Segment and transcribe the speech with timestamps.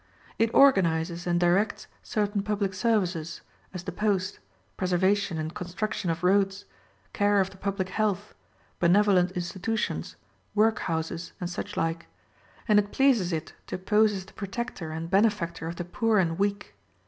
[0.39, 4.39] It organizes and directs certain public services, as the post,
[4.75, 6.65] preservation and construction of roads,
[7.13, 8.33] care of the public health,
[8.79, 10.15] benevolent institutions,
[10.55, 12.07] workhouses and such like;
[12.67, 16.39] and it pleases it to pose as the protector and benefactor of the poor and
[16.39, 16.73] weak.